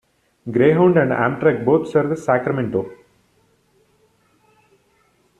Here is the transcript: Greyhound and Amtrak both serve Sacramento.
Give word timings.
Greyhound 0.49 0.97
and 0.97 1.11
Amtrak 1.11 1.63
both 1.63 1.87
serve 1.87 2.17
Sacramento. 2.17 2.89